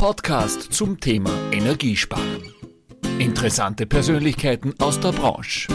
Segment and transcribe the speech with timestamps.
[0.00, 2.54] Podcast zum Thema Energiesparen.
[3.18, 5.68] Interessante Persönlichkeiten aus der Branche.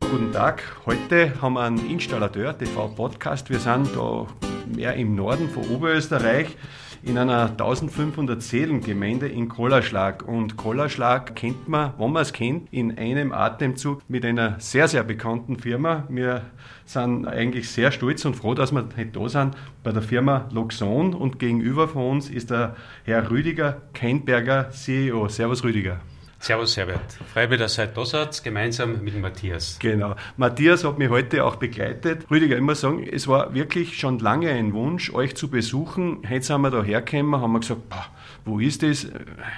[0.00, 3.50] Guten Tag, heute haben wir einen Installateur TV Podcast.
[3.50, 4.26] Wir sind da
[4.74, 6.56] mehr im Norden von Oberösterreich
[7.02, 10.26] in einer 1500 Seelengemeinde in Kollerschlag.
[10.26, 15.02] Und Kollerschlag kennt man, wenn man es kennt, in einem Atemzug mit einer sehr, sehr
[15.02, 16.04] bekannten Firma.
[16.08, 16.42] Wir
[16.84, 21.38] sind eigentlich sehr stolz und froh, dass wir da sind bei der Firma Luxon und
[21.38, 25.28] gegenüber von uns ist der Herr Rüdiger Keinberger, CEO.
[25.28, 26.00] Servus Rüdiger.
[26.40, 27.00] Servus Herbert.
[27.32, 29.76] Freue mich, dass ihr da seid, gemeinsam mit Matthias.
[29.80, 30.14] Genau.
[30.36, 32.30] Matthias hat mich heute auch begleitet.
[32.30, 36.22] Rüdiger, ich muss sagen, es war wirklich schon lange ein Wunsch, euch zu besuchen.
[36.28, 38.06] Heute sind wir da hergekommen, haben wir gesagt, boah,
[38.44, 39.08] wo ist das?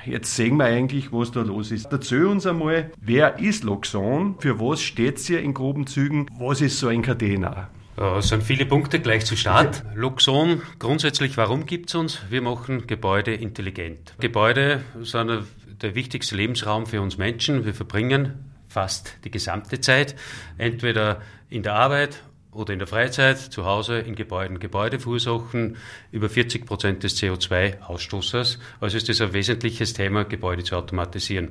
[0.06, 1.92] Jetzt sehen wir eigentlich, was da los ist.
[1.92, 4.36] Erzähl uns einmal, wer ist Loxon?
[4.38, 6.26] Für was steht sie in groben Zügen?
[6.38, 7.68] Was ist so ein Cadena?
[7.96, 9.84] Es sind viele Punkte gleich zu Start.
[9.94, 12.22] Luxon, grundsätzlich, warum gibt es uns?
[12.30, 14.14] Wir machen Gebäude intelligent.
[14.18, 15.44] Gebäude sind
[15.82, 17.64] der wichtigste Lebensraum für uns Menschen.
[17.64, 20.14] Wir verbringen fast die gesamte Zeit
[20.58, 24.58] entweder in der Arbeit oder in der Freizeit, zu Hause, in Gebäuden.
[24.58, 25.76] Gebäude verursachen
[26.10, 28.58] über 40 Prozent des CO2-Ausstoßes.
[28.80, 31.50] Also ist das ein wesentliches Thema, Gebäude zu automatisieren.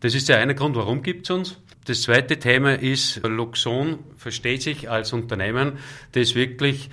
[0.00, 1.58] Das ist der eine Grund, warum gibt es uns.
[1.86, 5.78] Das zweite Thema ist, Luxon versteht sich als Unternehmen,
[6.12, 6.90] das wirklich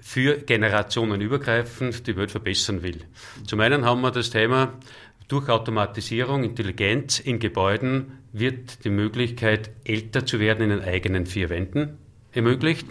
[0.00, 3.04] für Generationen übergreifend die Welt verbessern will.
[3.46, 4.72] Zum einen haben wir das Thema,
[5.30, 11.48] durch Automatisierung, Intelligenz in Gebäuden wird die Möglichkeit, älter zu werden in den eigenen vier
[11.48, 11.99] Wänden
[12.32, 12.86] ermöglicht.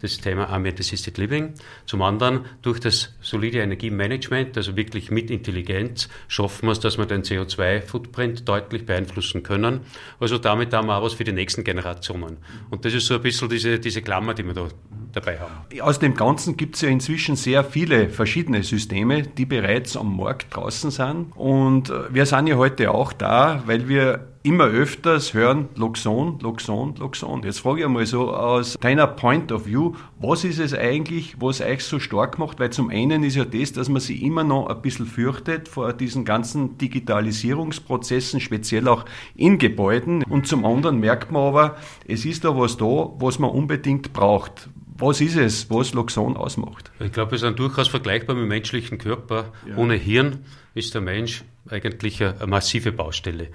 [0.00, 1.54] Das Thema Ambient Assisted Living.
[1.84, 7.06] Zum anderen durch das solide Energiemanagement, also wirklich mit Intelligenz, schaffen wir es, dass wir
[7.06, 9.80] den CO2-Footprint deutlich beeinflussen können.
[10.18, 12.38] Also damit haben wir auch was für die nächsten Generationen.
[12.70, 14.68] Und das ist so ein bisschen diese, diese Klammer, die wir da
[15.12, 15.80] dabei haben.
[15.80, 20.54] Aus dem Ganzen gibt es ja inzwischen sehr viele verschiedene Systeme, die bereits am Markt
[20.54, 21.32] draußen sind.
[21.36, 26.94] Und äh, wir sind ja heute auch da, weil wir immer öfters hören, Loxon, Loxon,
[26.96, 27.42] Loxon.
[27.42, 31.60] Jetzt frage ich einmal so aus deiner Point of View, was ist es eigentlich, was
[31.60, 32.58] euch so stark macht?
[32.58, 35.92] Weil zum einen ist ja das, dass man sich immer noch ein bisschen fürchtet vor
[35.92, 40.24] diesen ganzen Digitalisierungsprozessen, speziell auch in Gebäuden.
[40.24, 41.76] Und zum anderen merkt man aber,
[42.06, 44.70] es ist da was da, was man unbedingt braucht.
[44.96, 46.90] Was ist es, was Loxon ausmacht?
[46.98, 49.52] Ich glaube, wir sind durchaus vergleichbar mit dem menschlichen Körper.
[49.66, 49.76] Ja.
[49.76, 53.48] Ohne Hirn ist der Mensch eigentlich eine massive Baustelle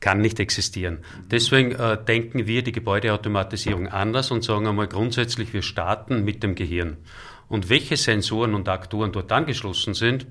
[0.00, 0.98] kann nicht existieren.
[1.30, 6.54] Deswegen äh, denken wir die Gebäudeautomatisierung anders und sagen einmal grundsätzlich, wir starten mit dem
[6.54, 6.98] Gehirn.
[7.48, 10.26] Und welche Sensoren und Aktoren dort angeschlossen sind,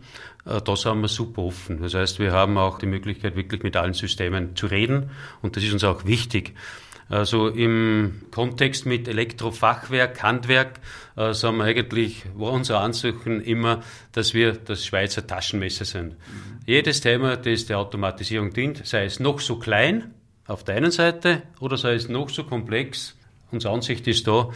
[0.45, 1.81] äh, da sind wir super offen.
[1.81, 5.11] Das heißt, wir haben auch die Möglichkeit, wirklich mit allen Systemen zu reden
[5.41, 6.53] und das ist uns auch wichtig.
[7.07, 10.79] Also im Kontext mit Elektrofachwerk, Handwerk,
[11.15, 16.15] äh, sagen wir eigentlich, war unser Ansuchen immer, dass wir das Schweizer Taschenmesser sind.
[16.67, 20.15] Jedes Thema, das der Automatisierung dient, sei es noch so klein
[20.47, 23.15] auf der einen Seite oder sei es noch so komplex,
[23.51, 24.49] unsere Ansicht ist da,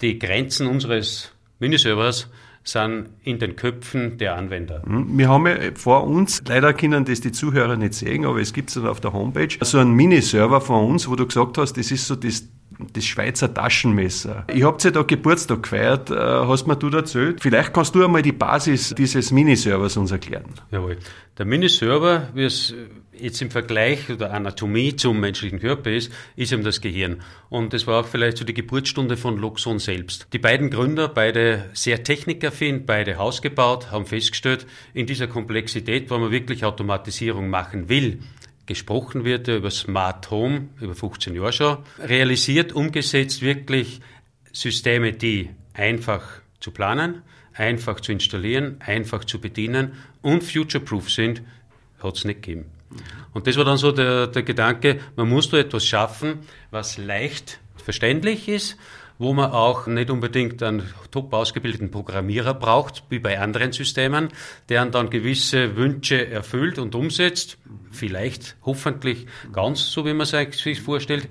[0.00, 1.30] die Grenzen unseres
[1.60, 2.28] Miniservers
[2.64, 4.82] sind in den Köpfen der Anwender.
[4.84, 8.52] Hm, wir haben ja vor uns, leider können das die Zuhörer nicht sehen, aber es
[8.52, 11.92] gibt es auf der Homepage, so einen Miniserver von uns, wo du gesagt hast, das
[11.92, 12.48] ist so das
[12.92, 14.44] das Schweizer Taschenmesser.
[14.52, 17.40] Ich habe ja da Geburtstag gefeiert, äh, hast mir du erzählt.
[17.40, 20.54] Vielleicht kannst du einmal die Basis dieses Miniservers uns erklären.
[20.70, 20.98] Jawohl.
[21.38, 22.74] Der Miniserver, wie es
[23.12, 27.22] jetzt im Vergleich oder Anatomie zum menschlichen Körper ist, ist eben das Gehirn.
[27.48, 30.26] Und das war auch vielleicht so die Geburtsstunde von Luxon selbst.
[30.32, 36.30] Die beiden Gründer, beide sehr technikaffin, beide hausgebaut, haben festgestellt, in dieser Komplexität, wo man
[36.30, 38.20] wirklich Automatisierung machen will,
[38.72, 44.00] gesprochen wird über Smart Home, über 15 Jahre schon, realisiert, umgesetzt wirklich
[44.52, 46.22] Systeme, die einfach
[46.60, 47.22] zu planen,
[47.54, 51.42] einfach zu installieren, einfach zu bedienen und future-proof sind,
[52.02, 52.66] hat es nicht gegeben.
[53.32, 56.40] Und das war dann so der, der Gedanke, man muss da etwas schaffen,
[56.70, 58.76] was leicht verständlich ist,
[59.22, 60.82] wo man auch nicht unbedingt einen
[61.12, 64.30] top ausgebildeten Programmierer braucht, wie bei anderen Systemen,
[64.68, 67.56] der dann gewisse Wünsche erfüllt und umsetzt.
[67.92, 71.28] Vielleicht, hoffentlich ganz so, wie man sich vorstellt.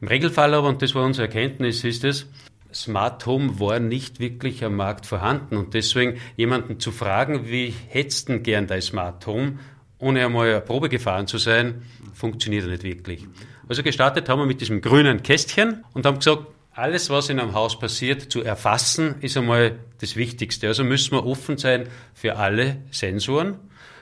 [0.00, 2.26] Im Regelfall aber, und das war unsere Erkenntnis, ist es,
[2.72, 8.28] Smart Home war nicht wirklich am Markt vorhanden und deswegen jemanden zu fragen, wie hättest
[8.28, 9.58] du gern dein Smart Home,
[9.98, 11.82] ohne einmal eine Probe gefahren zu sein,
[12.14, 13.26] funktioniert nicht wirklich.
[13.68, 17.54] Also gestartet haben wir mit diesem grünen Kästchen und haben gesagt, alles, was in einem
[17.54, 20.68] Haus passiert, zu erfassen, ist einmal das Wichtigste.
[20.68, 23.58] Also müssen wir offen sein für alle Sensoren.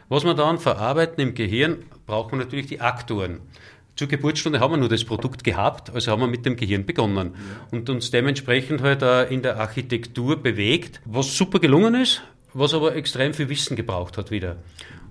[0.09, 3.41] Was wir dann verarbeiten im Gehirn, brauchen wir natürlich die Aktoren.
[3.97, 7.35] Zur Geburtsstunde haben wir nur das Produkt gehabt, also haben wir mit dem Gehirn begonnen
[7.71, 12.23] und uns dementsprechend halt in der Architektur bewegt, was super gelungen ist,
[12.55, 14.57] was aber extrem viel Wissen gebraucht hat wieder.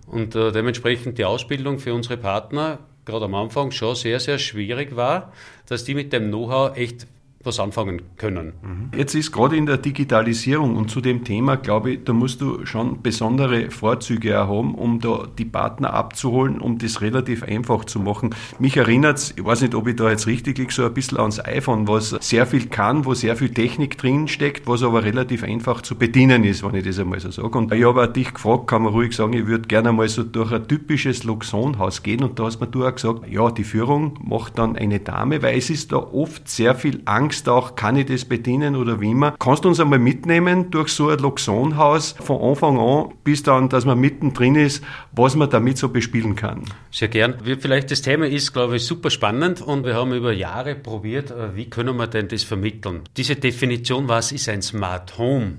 [0.08, 4.96] Und äh, dementsprechend die Ausbildung für unsere Partner gerade am Anfang schon sehr, sehr schwierig
[4.96, 5.34] war,
[5.68, 7.08] dass die mit dem Know-how echt
[7.41, 8.53] was anfangen können.
[8.62, 8.97] Mhm.
[8.97, 12.65] Jetzt ist gerade in der Digitalisierung und zu dem Thema, glaube ich, da musst du
[12.65, 18.36] schon besondere Vorzüge haben, um da die Partner abzuholen, um das relativ einfach zu machen.
[18.59, 21.18] Mich erinnert es, ich weiß nicht, ob ich da jetzt richtig liege, so ein bisschen
[21.18, 25.44] ans iPhone, was sehr viel kann, wo sehr viel Technik drin steckt, was aber relativ
[25.44, 27.57] einfach zu bedienen ist, wenn ich das einmal so sage.
[27.57, 30.24] Und ich habe auch dich gefragt, kann man ruhig sagen, ich würde gerne mal so
[30.24, 34.19] durch ein typisches Luxonhaus gehen und da hast mir du auch gesagt, ja, die Führung
[34.21, 37.96] macht dann eine Dame, weil es ist da oft sehr viel Angst Angst auch, kann
[37.96, 39.36] ich das bedienen oder wie immer.
[39.38, 43.86] Kannst du uns einmal mitnehmen durch so ein Loxonhaus von Anfang an bis dann, dass
[43.86, 46.64] man mittendrin ist, was man damit so bespielen kann?
[46.90, 47.36] Sehr gern.
[47.60, 51.56] Vielleicht das Thema ist, glaube ich, super spannend und wir haben über Jahre probiert, äh,
[51.56, 53.02] wie können wir denn das vermitteln?
[53.16, 55.58] Diese Definition, was ist ein Smart Home?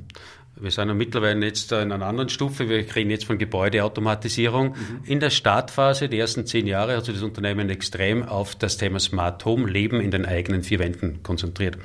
[0.63, 2.69] Wir sind ja mittlerweile jetzt in einer anderen Stufe.
[2.69, 4.71] Wir reden jetzt von Gebäudeautomatisierung.
[4.71, 5.01] Mhm.
[5.05, 8.99] In der Startphase, die ersten zehn Jahre, hat sich das Unternehmen extrem auf das Thema
[8.99, 11.79] Smart Home, Leben in den eigenen vier Wänden konzentriert.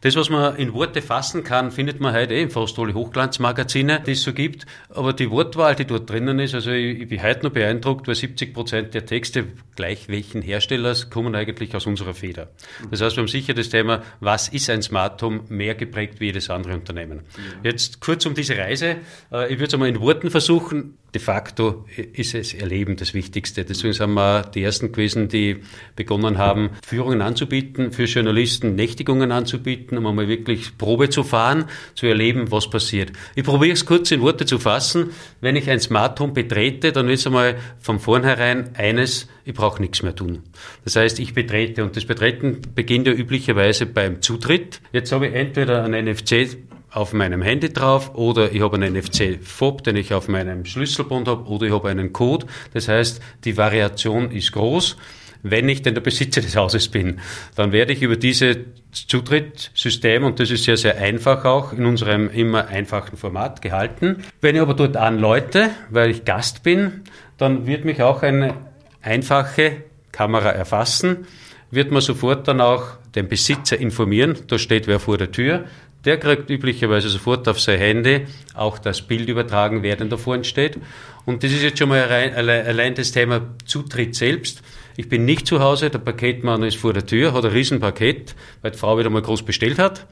[0.00, 4.02] Das, was man in Worte fassen kann, findet man heute eh in fast alle Hochglanzmagazine,
[4.06, 4.66] die es so gibt.
[4.88, 8.14] Aber die Wortwahl, die dort drinnen ist, also ich, ich bin heute noch beeindruckt, weil
[8.14, 9.46] 70 Prozent der Texte,
[9.76, 12.48] gleich welchen Herstellers, kommen eigentlich aus unserer Feder.
[12.90, 16.26] Das heißt, wir haben sicher das Thema, was ist ein Smart Home, mehr geprägt wie
[16.26, 17.20] jedes andere Unternehmen.
[17.62, 18.98] Jetzt kurz kurz um diese Reise.
[19.32, 20.98] Äh, ich würde es einmal in Worten versuchen.
[21.12, 23.64] De facto ist es Erleben das Wichtigste.
[23.64, 25.62] Deswegen sind wir die Ersten gewesen, die
[25.96, 31.64] begonnen haben, Führungen anzubieten, für Journalisten Nächtigungen anzubieten, um einmal wirklich Probe zu fahren,
[31.94, 33.10] zu erleben, was passiert.
[33.34, 35.10] Ich probiere es kurz in Worte zu fassen.
[35.40, 40.04] Wenn ich ein Smart Home betrete, dann ist einmal von vornherein eines, ich brauche nichts
[40.04, 40.44] mehr tun.
[40.84, 44.80] Das heißt, ich betrete und das Betreten beginnt ja üblicherweise beim Zutritt.
[44.92, 46.56] Jetzt habe ich entweder ein NFC
[46.94, 51.44] auf meinem Handy drauf oder ich habe einen NFC-Fob, den ich auf meinem Schlüsselbund habe
[51.48, 52.46] oder ich habe einen Code.
[52.72, 54.96] Das heißt, die Variation ist groß.
[55.42, 57.20] Wenn ich denn der Besitzer des Hauses bin,
[57.56, 58.56] dann werde ich über dieses
[58.92, 64.24] Zutrittssystem, und das ist sehr, sehr einfach auch, in unserem immer einfachen Format gehalten.
[64.40, 67.02] Wenn ich aber dort anläute, weil ich Gast bin,
[67.36, 68.54] dann wird mich auch eine
[69.02, 69.82] einfache
[70.12, 71.26] Kamera erfassen,
[71.70, 75.64] wird man sofort dann auch den Besitzer informieren, da steht wer vor der Tür,
[76.04, 80.44] der kriegt üblicherweise sofort auf sein Handy auch das Bild übertragen, wer denn da vorne
[80.44, 80.78] steht.
[81.24, 82.34] Und das ist jetzt schon mal allein,
[82.66, 84.62] allein das Thema Zutritt selbst.
[84.96, 88.70] Ich bin nicht zu Hause, der Paketmann ist vor der Tür, hat ein Riesenpaket, weil
[88.70, 90.06] die Frau wieder mal groß bestellt hat.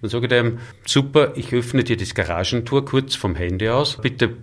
[0.00, 3.98] Dann sage ich dem, super, ich öffne dir das Garagentor kurz vom Handy aus.
[4.00, 4.36] Bitte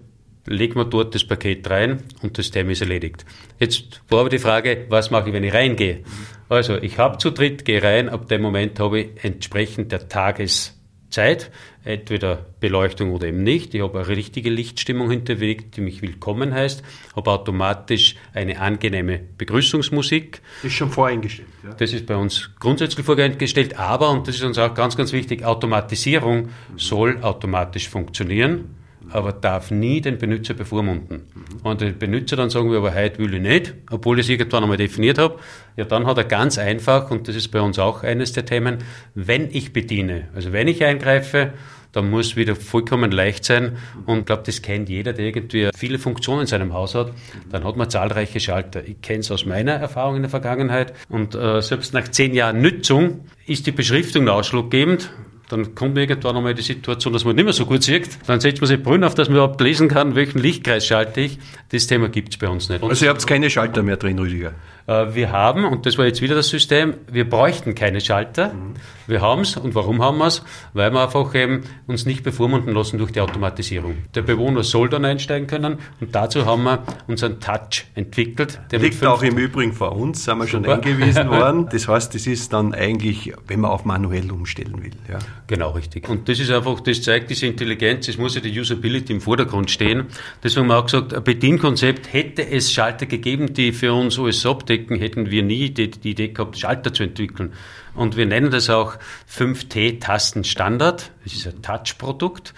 [0.45, 3.25] leg mir dort das Paket rein und das Thema ist erledigt.
[3.59, 6.03] Jetzt war aber die Frage, was mache ich, wenn ich reingehe?
[6.49, 10.77] Also, ich habe zu dritt, gehe rein, ab dem Moment habe ich entsprechend der Tages
[11.13, 11.51] Zeit,
[11.83, 13.73] entweder Beleuchtung oder eben nicht.
[13.73, 16.83] Ich habe eine richtige Lichtstimmung hinterlegt, die mich willkommen heißt,
[17.15, 20.41] habe automatisch eine angenehme Begrüßungsmusik.
[20.61, 21.47] Das ist schon voreingestellt.
[21.63, 21.73] Ja?
[21.73, 25.45] Das ist bei uns grundsätzlich voreingestellt, aber, und das ist uns auch ganz, ganz wichtig,
[25.45, 26.49] Automatisierung mhm.
[26.77, 31.27] soll automatisch funktionieren aber darf nie den Benutzer bevormunden.
[31.33, 31.65] Mhm.
[31.65, 34.63] Und der Benutzer dann sagen wir, aber heute will ich nicht, obwohl ich es irgendwann
[34.63, 35.39] einmal definiert habe,
[35.75, 38.79] ja, dann hat er ganz einfach, und das ist bei uns auch eines der Themen,
[39.15, 41.53] wenn ich bediene, also wenn ich eingreife,
[41.93, 43.77] dann muss wieder vollkommen leicht sein.
[44.05, 47.13] Und ich glaube, das kennt jeder, der irgendwie viele Funktionen in seinem Haus hat.
[47.51, 48.83] Dann hat man zahlreiche Schalter.
[48.85, 50.93] Ich kenne es aus meiner Erfahrung in der Vergangenheit.
[51.07, 55.11] Und äh, selbst nach zehn Jahren Nutzung ist die Beschriftung ausschlaggebend
[55.53, 58.09] dann kommt irgendwann einmal die Situation, dass man nicht mehr so gut sieht.
[58.27, 61.37] Dann setzt man sich Brünn auf, dass man überhaupt lesen kann, welchen Lichtkreis schalte ich.
[61.69, 62.83] Das Thema gibt es bei uns nicht.
[62.83, 64.53] Also ihr habt keine Schalter mehr drin, Rüdiger?
[64.87, 68.53] Äh, wir haben, und das war jetzt wieder das System, wir bräuchten keine Schalter.
[68.53, 68.73] Mhm.
[69.07, 69.57] Wir haben es.
[69.57, 70.43] Und warum haben wir es?
[70.73, 73.97] Weil wir einfach eben uns nicht bevormunden lassen durch die Automatisierung.
[74.15, 75.79] Der Bewohner soll dann einsteigen können.
[75.99, 78.61] Und dazu haben wir unseren Touch entwickelt.
[78.71, 80.75] Der Liegt auch im Übrigen vor uns, sind wir schon Super.
[80.75, 81.67] eingewiesen worden.
[81.69, 84.91] Das heißt, das ist dann eigentlich, wenn man auf manuell umstellen will.
[85.09, 85.19] Ja.
[85.47, 86.07] Genau, richtig.
[86.07, 88.07] Und das ist einfach, das zeigt diese Intelligenz.
[88.07, 90.05] Es muss ja die Usability im Vordergrund stehen.
[90.41, 94.45] Deswegen haben wir auch gesagt, ein Bedienkonzept hätte es Schalter gegeben, die für uns alles
[94.45, 97.53] abdecken abdecken, hätten wir nie die, die Idee gehabt, Schalter zu entwickeln.
[97.95, 98.95] Und wir nennen das auch
[99.31, 101.11] 5T-Tasten-Standard.
[101.23, 102.53] Das ist ein Touch-Produkt.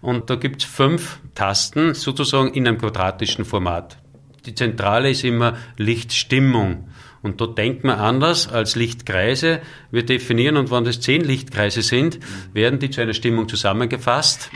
[0.00, 3.98] Und da gibt es fünf Tasten sozusagen in einem quadratischen Format.
[4.46, 6.88] Die Zentrale ist immer Lichtstimmung.
[7.20, 9.60] Und dort denkt man anders als Lichtkreise.
[9.90, 12.20] Wir definieren, und wenn das zehn Lichtkreise sind,
[12.52, 14.50] werden die zu einer Stimmung zusammengefasst.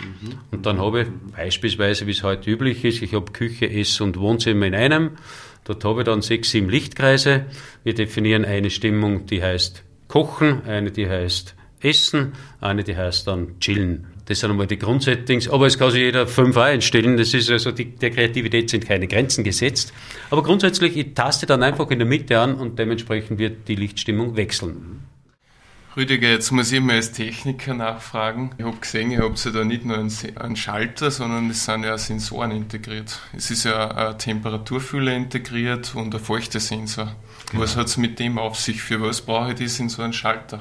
[0.53, 4.17] Und dann habe ich beispielsweise, wie es heute üblich ist, ich habe Küche, Ess und
[4.17, 5.11] Wohnzimmer in einem.
[5.65, 7.47] Dort habe ich dann sechs, sieben Lichtkreise.
[7.85, 13.59] Wir definieren eine Stimmung, die heißt Kochen, eine, die heißt Essen, eine, die heißt dann
[13.61, 14.07] Chillen.
[14.27, 17.17] Das sind einmal die Grundsettings, aber es kann sich jeder fünf auch einstellen.
[17.17, 19.93] Das ist also die, der Kreativität sind keine Grenzen gesetzt.
[20.31, 24.37] Aber grundsätzlich, ich taste dann einfach in der Mitte an und dementsprechend wird die Lichtstimmung
[24.37, 25.01] wechseln.
[25.95, 28.53] Rüdiger, jetzt muss ich mal als Techniker nachfragen.
[28.57, 31.99] Ich habe gesehen, ihr habt ja da nicht nur einen, Schalter, sondern es sind ja
[31.99, 33.21] Sensoren integriert.
[33.37, 37.15] Es ist ja ein Temperaturfühler integriert und ein Feuchtesensor.
[37.51, 37.63] Genau.
[37.63, 38.81] Was hat es mit dem auf sich?
[38.81, 40.61] Für was brauche ich das in so einen Schalter?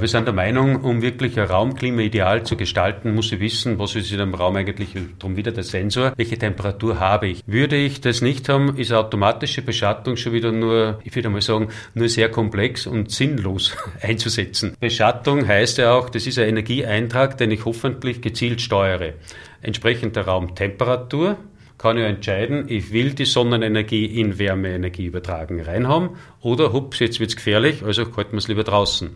[0.00, 3.96] Wir sind der Meinung, um wirklich ein Raumklima ideal zu gestalten, muss ich wissen, was
[3.96, 7.42] ist in einem Raum eigentlich, darum wieder der Sensor, welche Temperatur habe ich.
[7.46, 11.68] Würde ich das nicht haben, ist automatische Beschattung schon wieder nur, ich würde mal sagen,
[11.94, 14.76] nur sehr komplex und sinnlos einzusetzen.
[14.78, 19.14] Beschattung heißt ja auch, das ist ein Energieeintrag, den ich hoffentlich gezielt steuere.
[19.62, 21.38] Entsprechend der Raumtemperatur,
[21.78, 27.36] kann ich entscheiden, ich will die Sonnenenergie in Wärmeenergie übertragen reinhaben oder hups, jetzt wird's
[27.36, 29.10] gefährlich, also halten wir es lieber draußen.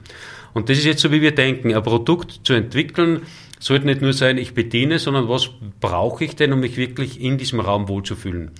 [0.54, 1.74] Und das ist jetzt so, wie wir denken.
[1.74, 3.22] Ein Produkt zu entwickeln
[3.58, 7.38] sollte nicht nur sein, ich bediene, sondern was brauche ich denn, um mich wirklich in
[7.38, 8.50] diesem Raum wohlzufühlen.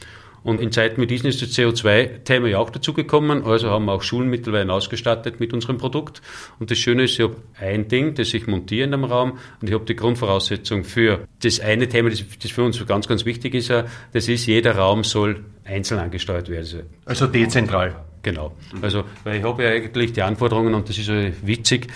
[0.44, 3.44] Und in Zeiten wie diesen ist das CO2-Thema ja auch dazugekommen.
[3.44, 6.20] Also haben wir auch Schulen mittlerweile ausgestattet mit unserem Produkt.
[6.58, 9.68] Und das Schöne ist, ich habe ein Ding, das ich montiere in einem Raum und
[9.68, 13.54] ich habe die Grundvoraussetzung für das eine Thema, das, das für uns ganz, ganz wichtig
[13.54, 16.87] ist, das ist, jeder Raum soll einzeln angesteuert werden.
[17.04, 17.94] Also dezentral.
[18.22, 18.52] Genau.
[18.80, 21.88] Also, weil ich habe ja eigentlich die Anforderungen und das ist so witzig.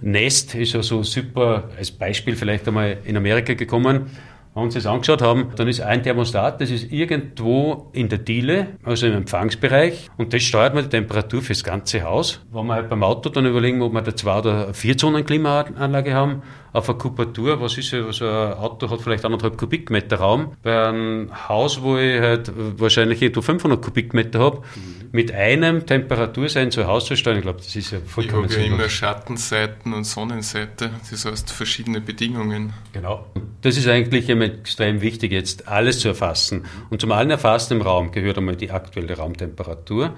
[0.00, 4.06] Nest ist ja so super als Beispiel vielleicht einmal in Amerika gekommen.
[4.54, 8.18] Wenn wir uns das angeschaut haben, dann ist ein Thermostat, das ist irgendwo in der
[8.18, 12.44] Diele, also im Empfangsbereich, und das steuert man die Temperatur fürs ganze Haus.
[12.50, 16.12] Wenn wir halt beim Auto dann überlegen, ob wir da zwei oder vier Zonen Klimaanlage
[16.14, 16.42] haben,
[16.72, 20.52] auf eine Kubatur, was ist ja, so ein Auto hat vielleicht anderthalb Kubikmeter Raum.
[20.62, 25.08] Bei einem Haus, wo ich halt wahrscheinlich etwa 500 Kubikmeter habe, mhm.
[25.12, 28.74] mit einem Temperatursensor Haus zu steuern, ich glaube, das ist ja vollkommen Ich habe ja
[28.74, 32.72] immer Schattenseiten und Sonnenseite, das heißt verschiedene Bedingungen.
[32.92, 33.26] Genau.
[33.62, 36.64] Das ist eigentlich immer extrem wichtig, jetzt alles zu erfassen.
[36.90, 40.14] Und zum allen erfassten im Raum gehört einmal die aktuelle Raumtemperatur,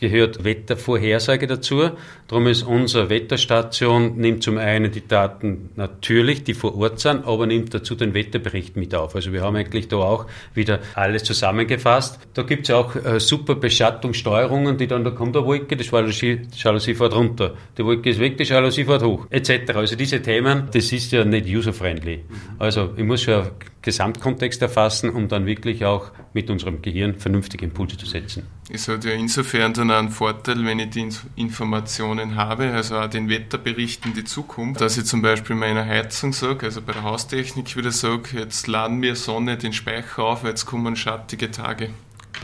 [0.00, 1.90] gehört Wettervorhersage dazu.
[2.28, 7.46] Darum ist unsere Wetterstation, nimmt zum einen die Daten natürlich, die vor Ort sind, aber
[7.46, 9.14] nimmt dazu den Wetterbericht mit auf.
[9.14, 12.18] Also wir haben eigentlich da auch wieder alles zusammengefasst.
[12.34, 16.94] Da gibt es auch äh, super Beschattungssteuerungen, die dann, da kommt eine Wolke, die Jalousie,
[16.94, 19.72] fährt runter, die Wolke ist weg, die Jalousie fährt hoch, etc.
[19.74, 22.24] Also diese Themen, das ist ja nicht user-friendly.
[22.58, 23.44] Also ich muss schon
[23.84, 28.46] Gesamtkontext erfassen, um dann wirklich auch mit unserem Gehirn vernünftige Impulse zu setzen.
[28.70, 33.28] Es hat ja insofern dann einen Vorteil, wenn ich die Informationen habe, also auch den
[33.28, 37.76] Wetterbericht in die Zukunft, dass ich zum Beispiel meiner Heizung sage, also bei der Haustechnik
[37.76, 41.90] wieder sage, jetzt laden wir Sonne den Speicher auf, jetzt kommen schattige Tage.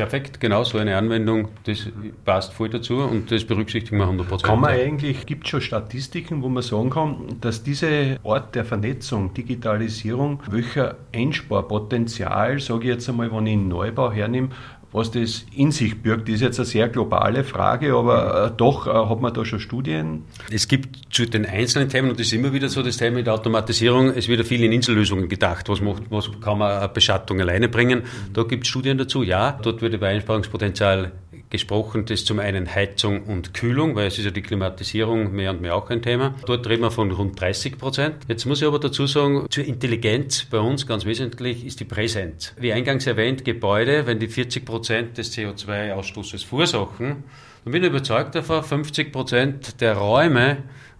[0.00, 1.90] Perfekt, genau so eine Anwendung, das
[2.24, 4.42] passt voll dazu und das berücksichtigen wir 100%.
[4.42, 8.64] Kann man eigentlich, gibt es schon Statistiken, wo man sagen kann, dass diese Art der
[8.64, 14.48] Vernetzung, Digitalisierung, welcher Einsparpotenzial, sage ich jetzt einmal, wenn ich einen Neubau hernehme,
[14.92, 18.90] was das in sich birgt, ist jetzt eine sehr globale Frage, aber äh, doch äh,
[18.90, 20.24] hat man da schon Studien.
[20.50, 23.26] Es gibt zu den einzelnen Themen, und das ist immer wieder so das Thema mit
[23.26, 25.68] der Automatisierung, es wird viel in Insellösungen gedacht.
[25.68, 28.02] Was, macht, was kann man eine Beschattung alleine bringen?
[28.32, 29.58] Da gibt es Studien dazu, ja.
[29.62, 31.12] Dort wird über Einsparungspotenzial
[31.50, 32.06] gesprochen.
[32.06, 35.60] Das ist zum einen Heizung und Kühlung, weil es ist ja die Klimatisierung mehr und
[35.60, 36.34] mehr auch ein Thema.
[36.46, 38.16] Dort reden wir von rund 30 Prozent.
[38.28, 42.54] Jetzt muss ich aber dazu sagen, zur Intelligenz bei uns ganz wesentlich ist die Präsenz.
[42.58, 47.24] Wie eingangs erwähnt, Gebäude, wenn die 40 Prozent des CO2-Ausstoßes verursachen,
[47.64, 50.58] dann bin ich überzeugt davon, 50 Prozent der Räume,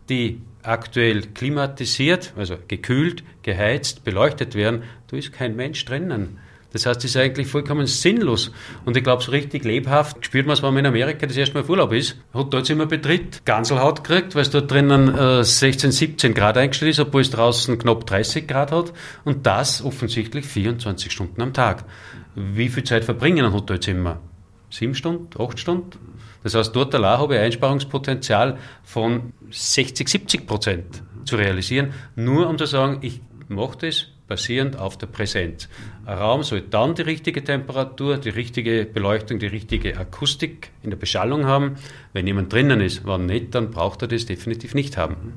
[0.09, 6.39] die aktuell klimatisiert, also gekühlt, geheizt, beleuchtet werden, da ist kein Mensch drinnen.
[6.73, 8.53] Das heißt, es ist eigentlich vollkommen sinnlos.
[8.85, 11.55] Und ich glaube, so richtig lebhaft spürt man es, wenn man in Amerika das erste
[11.55, 12.17] Mal auf Urlaub ist.
[12.33, 17.23] Hotelzimmer betritt, Ganselhaut kriegt, weil es dort drinnen äh, 16, 17 Grad eingestellt ist, obwohl
[17.23, 18.93] es draußen knapp 30 Grad hat.
[19.25, 21.85] Und das offensichtlich 24 Stunden am Tag.
[22.35, 24.21] Wie viel Zeit verbringen ein Hotelzimmer?
[24.71, 25.29] Sieben Stunden?
[25.43, 25.91] Acht Stunden?
[26.43, 32.57] Das heißt, dort allein habe ich Einsparungspotenzial von 60, 70 Prozent zu realisieren, nur um
[32.57, 35.69] zu sagen, ich mache das basierend auf der Präsenz.
[36.07, 40.97] Ein Raum soll dann die richtige Temperatur, die richtige Beleuchtung, die richtige Akustik in der
[40.97, 41.75] Beschallung haben.
[42.13, 45.35] Wenn jemand drinnen ist, wenn nicht, dann braucht er das definitiv nicht haben.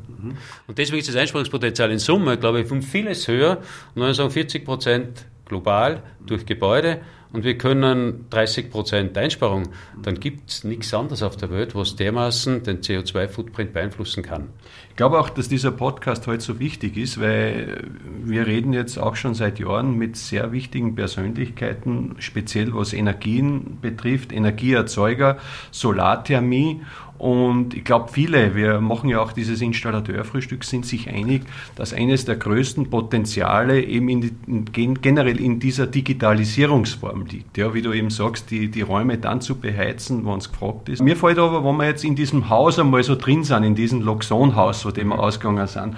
[0.67, 3.57] Und deswegen ist das Einsparungspotenzial in Summe, glaube ich, um vieles höher.
[3.57, 9.69] Und wenn wir sagen 40 Prozent global durch Gebäude und wir können 30 Prozent Einsparung,
[10.03, 14.50] dann gibt es nichts anderes auf der Welt, was dermaßen den CO2-Footprint beeinflussen kann.
[14.93, 17.81] Ich glaube auch, dass dieser Podcast heute so wichtig ist, weil
[18.23, 24.31] wir reden jetzt auch schon seit Jahren mit sehr wichtigen Persönlichkeiten, speziell was Energien betrifft,
[24.31, 25.39] Energieerzeuger,
[25.71, 26.81] Solarthermie
[27.23, 31.43] und ich glaube, viele, wir machen ja auch dieses Installateurfrühstück, sind sich einig,
[31.75, 34.35] dass eines der größten Potenziale eben in
[34.75, 37.57] in, generell in dieser Digitalisierungsform liegt.
[37.57, 41.01] Ja, wie du eben sagst, die, die Räume dann zu beheizen, wenn es gefragt ist.
[41.01, 44.01] Mir fällt aber, wenn wir jetzt in diesem Haus einmal so drin sind, in diesem
[44.01, 45.95] Loxon-Haus, von dem wir ausgegangen sind,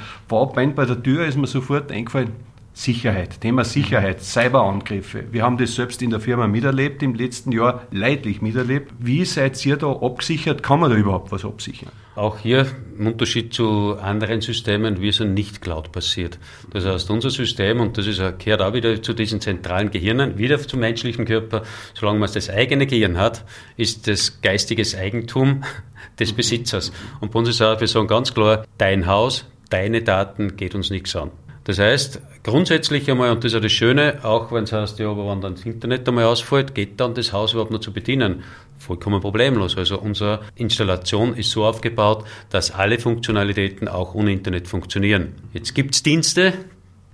[0.76, 2.32] bei der Tür ist mir sofort eingefallen,
[2.78, 5.32] Sicherheit, Thema Sicherheit, Cyberangriffe.
[5.32, 8.92] Wir haben das selbst in der Firma miterlebt, im letzten Jahr leidlich miterlebt.
[9.00, 10.62] Wie seid ihr da abgesichert?
[10.62, 11.90] Kann man da überhaupt was absichern?
[12.18, 12.68] Auch hier
[13.00, 16.38] im Unterschied zu anderen Systemen, wir sind nicht Cloud-basiert.
[16.72, 20.60] Das heißt, unser System, und das ist, gehört auch wieder zu diesen zentralen Gehirnen, wieder
[20.60, 21.64] zum menschlichen Körper,
[21.94, 23.46] solange man das eigene Gehirn hat,
[23.78, 25.64] ist das geistiges Eigentum
[26.20, 26.92] des Besitzers.
[27.22, 30.90] Und bei uns ist auch, wir sagen ganz klar, dein Haus, deine Daten geht uns
[30.90, 31.32] nichts an.
[31.66, 35.10] Das heißt, grundsätzlich einmal, und das ist ja das Schöne, auch wenn es heißt, ja,
[35.10, 38.44] aber wenn dann das Internet einmal ausfällt, geht dann das Haus überhaupt noch zu bedienen?
[38.78, 39.76] Vollkommen problemlos.
[39.76, 45.34] Also unsere Installation ist so aufgebaut, dass alle Funktionalitäten auch ohne Internet funktionieren.
[45.54, 46.54] Jetzt gibt es Dienste,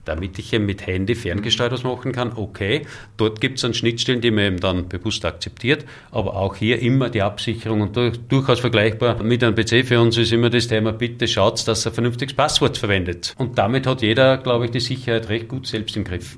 [0.06, 2.86] damit ich eben mit Handy ferngesteuert was machen kann, okay.
[3.18, 7.10] Dort gibt es dann Schnittstellen, die man eben dann bewusst akzeptiert, aber auch hier immer
[7.10, 7.98] die Absicherung und
[8.30, 11.92] durchaus vergleichbar mit einem PC für uns ist immer das Thema, bitte schaut, dass er
[11.92, 13.36] vernünftiges Passwort verwendet.
[13.38, 16.38] Und damit hat jeder, glaube ich, die Sicherheit recht gut selbst im Griff.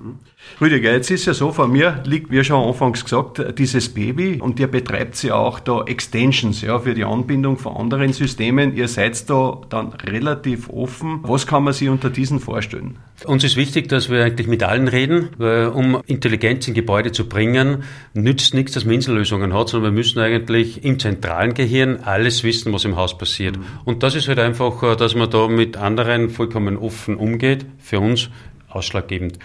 [0.62, 4.60] Rüdiger, jetzt ist ja so, vor mir liegt, wie schon anfangs gesagt, dieses Baby und
[4.60, 8.76] ihr betreibt ja auch da Extensions ja, für die Anbindung von anderen Systemen.
[8.76, 11.20] Ihr seid da dann relativ offen.
[11.24, 12.98] Was kann man sich unter diesen vorstellen?
[13.26, 17.28] Uns ist wichtig, dass wir eigentlich mit allen reden, weil um Intelligenz in Gebäude zu
[17.28, 17.84] bringen,
[18.14, 22.72] nützt nichts, dass man Insellösungen hat, sondern wir müssen eigentlich im zentralen Gehirn alles wissen,
[22.74, 23.58] was im Haus passiert.
[23.86, 28.00] Und das ist halt einfach, äh, dass man da mit anderen vollkommen offen umgeht, für
[28.00, 28.30] uns
[28.70, 29.40] ausschlaggebend.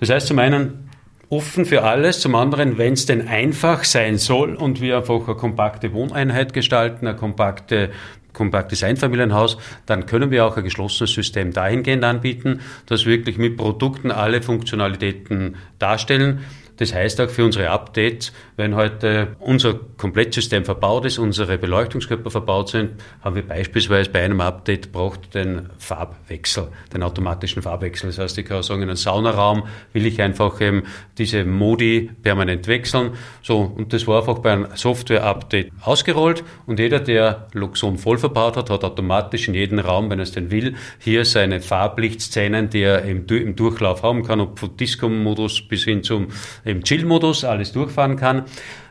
[0.00, 0.90] Das heißt zum einen,
[1.28, 5.36] offen für alles, zum anderen, wenn es denn einfach sein soll und wir einfach eine
[5.36, 7.90] kompakte Wohneinheit gestalten, eine kompakte
[8.36, 13.56] kompaktes Einfamilienhaus, dann können wir auch ein geschlossenes System dahingehend anbieten, dass wir wirklich mit
[13.56, 16.40] Produkten alle Funktionalitäten darstellen.
[16.76, 22.70] Das heißt auch für unsere Updates, wenn heute unser Komplettsystem verbaut ist, unsere Beleuchtungskörper verbaut
[22.70, 28.10] sind, haben wir beispielsweise bei einem Update braucht den Farbwechsel, den automatischen Farbwechsel.
[28.10, 30.84] Das heißt, ich kann sagen, in einem Saunaraum will ich einfach eben
[31.18, 33.12] diese Modi permanent wechseln.
[33.42, 38.56] So, und das war einfach bei einem Software-Update ausgerollt und jeder, der Luxon voll verbaut
[38.56, 42.82] hat, hat automatisch in jedem Raum, wenn er es denn will, hier seine Farblichtszenen, die
[42.82, 46.28] er im, Durchlauf haben kann, ob von Disco-Modus bis hin zum
[46.66, 48.44] im Chill-Modus alles durchfahren kann.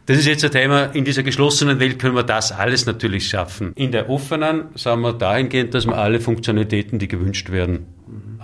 [0.06, 3.74] Das ist jetzt ein Thema, in dieser geschlossenen Welt können wir das alles natürlich schaffen.
[3.76, 7.88] In der offenen sagen wir dahingehend, dass wir alle Funktionalitäten, die gewünscht werden,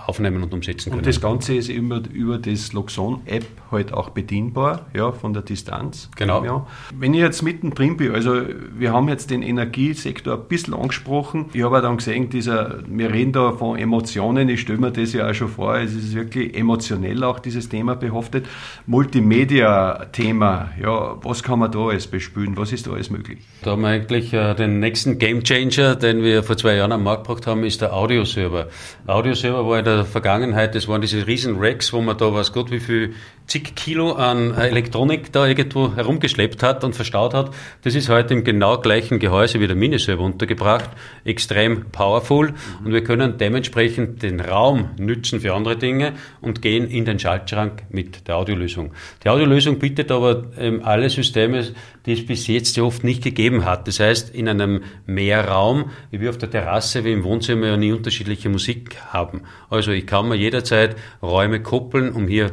[0.07, 0.99] aufnehmen und umsetzen können.
[0.99, 6.09] Und das Ganze ist immer über das Loxon-App halt auch bedienbar, ja, von der Distanz.
[6.15, 6.43] Genau.
[6.43, 6.67] Ja.
[6.97, 8.41] Wenn ich jetzt mittendrin bin, also
[8.77, 11.45] wir haben jetzt den Energiesektor ein bisschen angesprochen.
[11.53, 15.29] Ich habe dann gesehen, dieser, wir reden da von Emotionen, ich stelle mir das ja
[15.29, 18.47] auch schon vor, es ist wirklich emotionell auch dieses Thema behaftet.
[18.87, 23.39] Multimedia-Thema, ja, was kann man da alles bespielen, was ist da alles möglich?
[23.63, 27.03] Da haben wir eigentlich äh, den nächsten Game Changer, den wir vor zwei Jahren am
[27.03, 28.67] Markt gebracht haben, ist der Audioserver.
[29.07, 32.71] Audioserver war in der Vergangenheit, das waren diese riesen Racks, wo man da was Gott
[32.71, 33.13] wie viel
[33.51, 37.53] zig Kilo an Elektronik da irgendwo herumgeschleppt hat und verstaut hat.
[37.81, 40.89] Das ist heute im genau gleichen Gehäuse wie der Miniserver untergebracht.
[41.25, 42.53] Extrem powerful
[42.85, 47.83] und wir können dementsprechend den Raum nützen für andere Dinge und gehen in den Schaltschrank
[47.89, 48.93] mit der Audiolösung.
[49.25, 51.67] Die Audiolösung bietet aber ähm, alle Systeme,
[52.05, 53.85] die es bis jetzt ja oft nicht gegeben hat.
[53.85, 57.91] Das heißt, in einem Mehrraum, wie wir auf der Terrasse, wie im Wohnzimmer ja nie
[57.91, 59.41] unterschiedliche Musik haben.
[59.69, 62.51] Also ich kann mir jederzeit Räume koppeln, um hier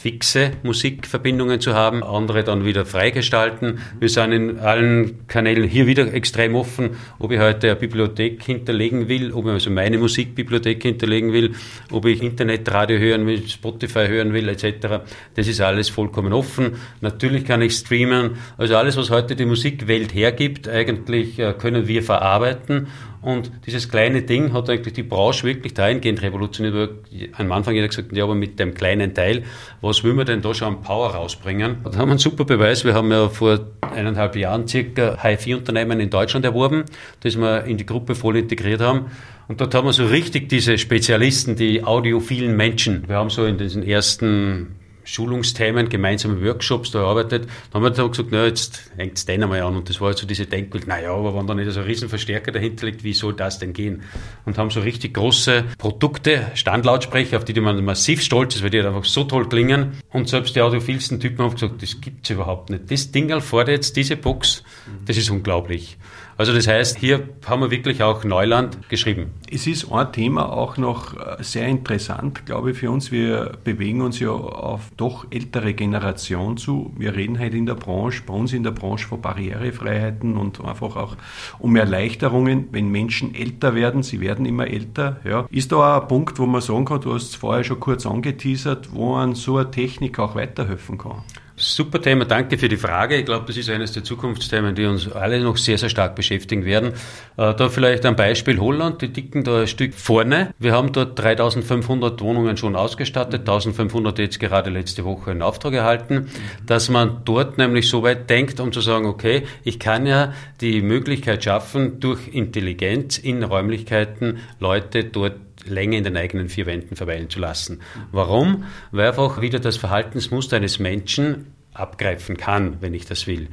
[0.00, 3.80] fixe Musikverbindungen zu haben, andere dann wieder freigestalten.
[3.98, 9.08] Wir sind in allen Kanälen hier wieder extrem offen, ob ich heute eine Bibliothek hinterlegen
[9.08, 11.52] will, ob ich also meine Musikbibliothek hinterlegen will,
[11.90, 15.02] ob ich Internetradio hören will, Spotify hören will, etc.
[15.34, 16.76] Das ist alles vollkommen offen.
[17.02, 18.38] Natürlich kann ich streamen.
[18.56, 22.86] Also alles, was heute die Musikwelt hergibt, eigentlich äh, können wir verarbeiten
[23.22, 26.90] und dieses kleine Ding hat eigentlich die Branche wirklich dahingehend revolutioniert,
[27.34, 29.42] am Anfang jeder gesagt, ja, aber mit dem kleinen Teil,
[29.82, 31.78] was will man denn da schon an Power rausbringen?
[31.84, 32.84] Da haben wir einen super Beweis.
[32.84, 36.84] Wir haben ja vor eineinhalb Jahren circa HI-Unternehmen in Deutschland erworben,
[37.20, 39.10] das wir in die Gruppe voll integriert haben.
[39.48, 43.06] Und dort haben wir so richtig diese Spezialisten, die audiophilen Menschen.
[43.06, 47.48] Wir haben so in diesen ersten Schulungsthemen, gemeinsame Workshops da erarbeitet.
[47.72, 49.76] Dann haben wir gesagt, na, jetzt hängt es den einmal an.
[49.76, 52.86] Und das war so diese Denkbild, naja, aber wenn da nicht so ein Riesenverstärker dahinter
[52.86, 54.02] liegt, wie soll das denn gehen?
[54.44, 58.78] Und haben so richtig große Produkte, Standlautsprecher, auf die man massiv stolz ist, weil die
[58.78, 59.92] halt einfach so toll klingen.
[60.10, 62.90] Und selbst die audiophilsten Typen haben gesagt, das gibt's überhaupt nicht.
[62.90, 64.64] Das Ding fordert jetzt diese Box,
[65.06, 65.96] das ist unglaublich.
[66.40, 69.32] Also das heißt, hier haben wir wirklich auch Neuland geschrieben.
[69.52, 73.12] Es ist ein Thema auch noch äh, sehr interessant, glaube ich, für uns.
[73.12, 76.92] Wir bewegen uns ja auf doch ältere Generation zu.
[76.96, 80.94] Wir reden halt in der Branche, bei uns in der Branche von Barrierefreiheiten und einfach
[80.96, 81.16] auch
[81.58, 85.20] um Erleichterungen, wenn Menschen älter werden, sie werden immer älter.
[85.24, 85.46] Ja.
[85.50, 88.04] Ist da auch ein Punkt, wo man sagen kann, du hast es vorher schon kurz
[88.04, 91.22] angeteasert, wo an so eine Technik auch weiterhelfen kann?
[91.62, 93.16] Super Thema, danke für die Frage.
[93.16, 96.64] Ich glaube, das ist eines der Zukunftsthemen, die uns alle noch sehr, sehr stark beschäftigen
[96.64, 96.94] werden.
[97.36, 100.54] Äh, da vielleicht ein Beispiel Holland, die dicken da ein Stück vorne.
[100.58, 106.30] Wir haben dort 3500 Wohnungen schon ausgestattet, 1500 jetzt gerade letzte Woche in Auftrag erhalten,
[106.64, 110.80] dass man dort nämlich so weit denkt, um zu sagen, okay, ich kann ja die
[110.80, 115.34] Möglichkeit schaffen, durch Intelligenz in Räumlichkeiten Leute dort
[115.66, 117.80] länger in den eigenen vier Wänden verweilen zu lassen.
[118.12, 118.64] Warum?
[118.90, 123.48] Weil einfach wieder das Verhaltensmuster eines Menschen abgreifen kann, wenn ich das will.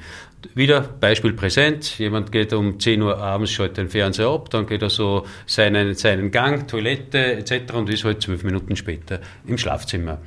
[0.56, 2.00] Wieder Beispiel präsent.
[2.00, 5.94] Jemand geht um 10 Uhr abends, schaltet den Fernseher ab, dann geht er so seinen,
[5.94, 7.74] seinen Gang, Toilette etc.
[7.74, 10.20] und ist halt zwölf Minuten später im Schlafzimmer.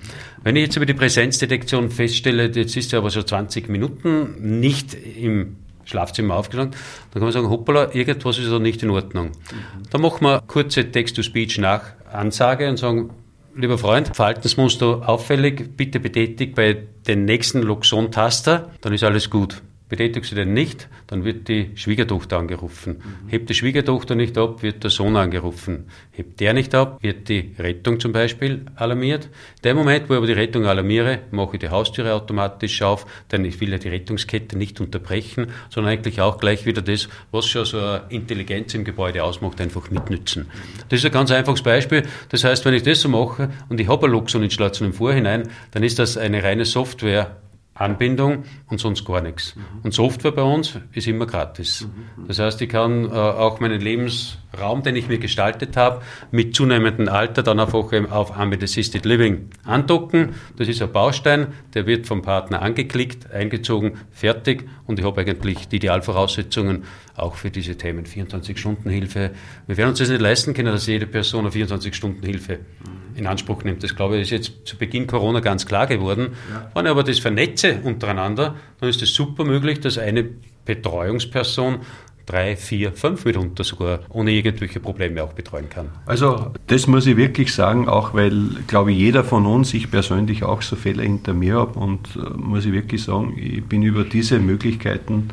[0.43, 4.95] Wenn ich jetzt über die Präsenzdetektion feststelle, jetzt ist er aber so 20 Minuten nicht
[4.95, 5.57] im
[5.91, 9.27] Schlafzimmer aufgeschlagen, dann kann man sagen, hoppala, irgendwas ist da nicht in Ordnung.
[9.27, 9.91] Mhm.
[9.91, 13.11] Dann machen wir kurze Text-to-Speech nach Ansage und sagen,
[13.55, 19.63] lieber Freund, Verhaltensmuster auffällig, bitte betätigt bei den nächsten Loxon-Taster, dann ist alles gut.
[19.91, 23.03] Betätigst du den nicht, dann wird die Schwiegertochter angerufen.
[23.25, 23.29] Mhm.
[23.29, 25.87] Hebt die Schwiegertochter nicht ab, wird der Sohn angerufen.
[26.13, 29.29] Hebt der nicht ab, wird die Rettung zum Beispiel alarmiert.
[29.65, 33.45] Der Moment, wo ich aber die Rettung alarmiere, mache ich die Haustüre automatisch auf, denn
[33.45, 37.65] ich will ja die Rettungskette nicht unterbrechen, sondern eigentlich auch gleich wieder das, was schon
[37.65, 40.47] so eine Intelligenz im Gebäude ausmacht, einfach mitnützen.
[40.89, 42.05] Das ist ein ganz einfaches Beispiel.
[42.29, 45.83] Das heißt, wenn ich das so mache und ich habe eine Luxon-Installation im Vorhinein, dann
[45.83, 47.41] ist das eine reine Software
[47.81, 49.57] Anbindung und sonst gar nichts.
[49.57, 49.63] Mhm.
[49.83, 51.87] Und Software bei uns ist immer gratis.
[52.17, 52.27] Mhm.
[52.27, 57.09] Das heißt, ich kann äh, auch meinen Lebensraum, den ich mir gestaltet habe, mit zunehmendem
[57.09, 60.35] Alter dann einfach auf Ambient Assisted Living andocken.
[60.57, 65.69] Das ist ein Baustein, der wird vom Partner angeklickt, eingezogen, fertig und ich habe eigentlich
[65.69, 66.85] die Idealvoraussetzungen
[67.17, 68.05] auch für diese Themen.
[68.05, 69.31] 24-Stunden-Hilfe.
[69.67, 73.17] Wir werden uns das nicht leisten können, dass jede Person eine 24-Stunden-Hilfe mhm.
[73.17, 73.83] in Anspruch nimmt.
[73.83, 76.35] Das glaube ich ist jetzt zu Beginn Corona ganz klar geworden.
[76.51, 76.71] Ja.
[76.75, 80.29] Wenn ich aber das vernetze untereinander, dann ist es super möglich, dass eine
[80.65, 81.81] Betreuungsperson
[82.27, 85.89] drei, vier, fünf mitunter sogar ohne irgendwelche Probleme auch betreuen kann.
[86.07, 88.33] Also das muss ich wirklich sagen, auch weil,
[88.69, 92.21] glaube ich, jeder von uns, ich persönlich auch so Fälle hinter mir habe und äh,
[92.37, 95.31] muss ich wirklich sagen, ich bin über diese Möglichkeiten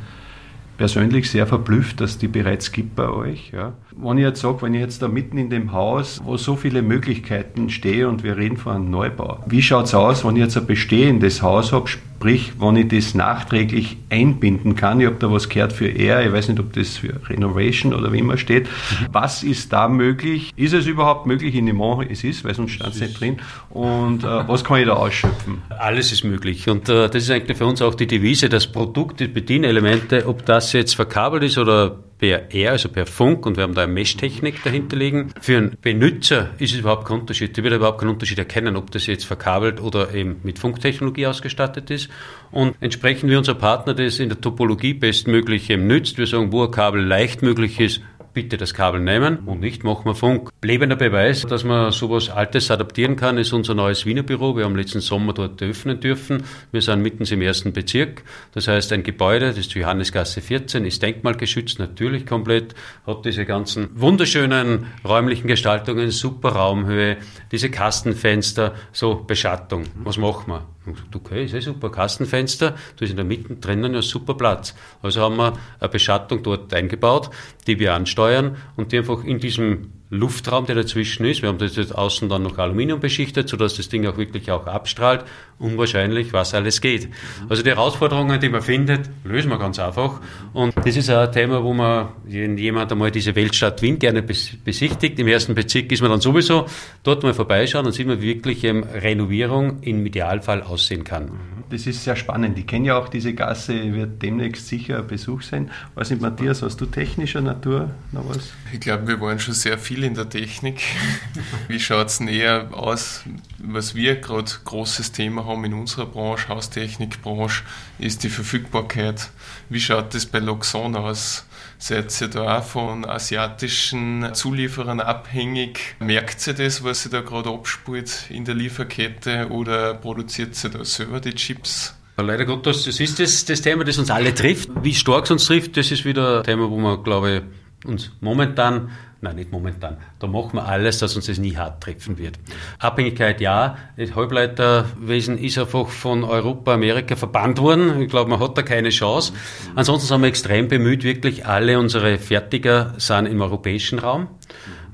[0.77, 3.51] persönlich sehr verblüfft, dass die bereits gibt bei euch.
[3.51, 3.73] Ja.
[3.99, 6.83] Wenn ich jetzt sage, wenn ich jetzt da mitten in dem Haus, wo so viele
[6.83, 10.55] Möglichkeiten stehe und wir reden von einem Neubau, wie schaut es aus, wenn ich jetzt
[10.55, 14.99] ein bestehendes Haus habe, sprich, wenn ich das nachträglich einbinden kann?
[14.99, 18.13] Ich habe da was gehört für R, ich weiß nicht, ob das für Renovation oder
[18.13, 18.67] wie immer steht.
[19.11, 20.53] Was ist da möglich?
[20.55, 22.07] Ist es überhaupt möglich in dem Mont?
[22.11, 23.37] Es ist, weil sonst stand es nicht drin.
[23.71, 25.63] Und äh, was kann ich da ausschöpfen?
[25.69, 26.69] Alles ist möglich.
[26.69, 30.45] Und äh, das ist eigentlich für uns auch die Devise, das Produkt, die Bedienelemente, ob
[30.45, 33.93] das jetzt verkabelt ist oder per Air, also per Funk, und wir haben da eine
[33.93, 35.31] Mesh-Technik dahinter liegen.
[35.39, 37.55] Für einen Benutzer ist es überhaupt kein Unterschied.
[37.55, 41.89] Der wird überhaupt keinen Unterschied erkennen, ob das jetzt verkabelt oder eben mit Funktechnologie ausgestattet
[41.91, 42.09] ist.
[42.51, 46.63] Und entsprechend wie unser Partner das in der Topologie bestmöglich eben nützt, wir sagen, wo
[46.63, 48.01] ein Kabel leicht möglich ist,
[48.37, 50.51] bitte das Kabel nehmen und nicht machen wir Funk.
[50.61, 54.55] Lebender Beweis, dass man sowas Altes adaptieren kann, ist unser neues Wiener Büro.
[54.55, 56.43] Wir haben letzten Sommer dort öffnen dürfen.
[56.71, 58.21] Wir sind mitten im ersten Bezirk.
[58.53, 62.75] Das heißt, ein Gebäude, das ist Johannesgasse 14, ist denkmalgeschützt, natürlich komplett,
[63.07, 67.17] hat diese ganzen wunderschönen räumlichen Gestaltungen, super Raumhöhe,
[67.51, 69.85] diese Kastenfenster, so Beschattung.
[70.03, 70.76] Was machen wir?
[71.13, 74.75] Okay, ist eh super, Kastenfenster, da ist in der Mitte drinnen ja super Platz.
[75.01, 77.29] Also haben wir eine Beschattung dort eingebaut,
[77.65, 81.41] die wir ansteuern und die einfach in diesem Luftraum, der dazwischen ist.
[81.41, 84.65] Wir haben das jetzt außen dann noch Aluminium beschichtet, sodass das Ding auch wirklich auch
[84.65, 85.25] abstrahlt.
[85.59, 87.09] Unwahrscheinlich, was alles geht.
[87.49, 90.21] Also die Herausforderungen, die man findet, lösen wir ganz einfach.
[90.53, 95.19] Und das ist ein Thema, wo man, wenn jemand einmal diese Weltstadt Wien gerne besichtigt,
[95.19, 96.67] im ersten Bezirk ist man dann sowieso
[97.03, 101.31] dort mal vorbeischauen und sieht man wirklich ähm, Renovierung im Idealfall aussehen kann.
[101.69, 102.57] Das ist sehr spannend.
[102.57, 105.71] Ich kenne ja auch diese Gasse, wird demnächst sicher ein Besuch sein.
[105.95, 108.51] Was nicht, Matthias, hast du technischer Natur noch was?
[108.71, 110.81] Ich glaube, wir waren schon sehr viel in der Technik.
[111.67, 113.23] Wie schaut es näher aus
[113.59, 117.63] was wir gerade großes Thema haben in unserer Branche, Haustechnikbranche,
[117.99, 119.29] ist die Verfügbarkeit.
[119.69, 121.45] Wie schaut das bei Loxon aus?
[121.79, 125.95] Seid ihr da von asiatischen Zulieferern abhängig?
[125.99, 130.83] Merkt ihr das, was sie da gerade abspielt in der Lieferkette oder produziert ihr da
[130.83, 131.95] selber die Chips?
[132.17, 134.69] Leider Gottes, das ist das, das Thema, das uns alle trifft.
[134.81, 137.43] Wie stark es uns trifft, das ist wieder ein Thema, wo wir, glaube
[137.83, 139.97] ich, uns momentan Nein, nicht momentan.
[140.19, 142.37] Da machen wir alles, dass uns das nie hart treffen wird.
[142.77, 143.77] Abhängigkeit ja.
[143.97, 147.99] Das Halbleiterwesen ist einfach von Europa, Amerika verbannt worden.
[148.01, 149.33] Ich glaube, man hat da keine Chance.
[149.75, 154.27] Ansonsten sind wir extrem bemüht, wirklich alle unsere Fertiger sind im europäischen Raum.